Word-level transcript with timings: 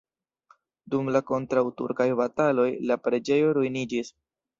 Dum 0.93 1.11
la 1.15 1.19
kontraŭturkaj 1.31 2.07
bataloj 2.21 2.65
la 2.93 2.97
preĝejo 3.09 3.53
ruiniĝis. 3.59 4.11